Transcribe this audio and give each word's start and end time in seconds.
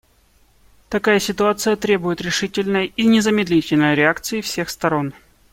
Такая 0.89 1.19
ситуация 1.19 1.75
требует 1.75 2.21
решительной 2.21 2.87
и 2.87 3.05
незамедлительной 3.05 3.93
реакции 3.93 4.41
всех 4.41 4.71
сторон. 4.71 5.13